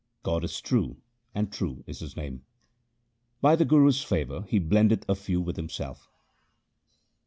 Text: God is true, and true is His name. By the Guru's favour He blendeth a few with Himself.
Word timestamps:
God 0.23 0.43
is 0.43 0.59
true, 0.61 0.97
and 1.35 1.51
true 1.53 1.83
is 1.85 1.99
His 1.99 2.17
name. 2.17 2.43
By 3.39 3.55
the 3.55 3.65
Guru's 3.65 4.01
favour 4.01 4.45
He 4.49 4.57
blendeth 4.59 5.07
a 5.07 5.13
few 5.13 5.39
with 5.39 5.57
Himself. 5.57 6.09